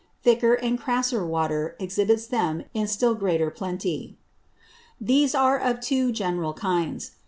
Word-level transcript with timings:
Thicker 0.23 0.55
and 0.55 0.79
crasser 0.79 1.23
Water 1.23 1.75
exhibits 1.79 2.25
them 2.25 2.63
in 2.73 2.87
still 2.87 3.13
greater 3.13 3.51
Plenty. 3.51 4.17
These 4.99 5.35
are 5.35 5.59
of 5.59 5.79
two 5.79 6.11
general 6.11 6.53
kinds. 6.53 7.11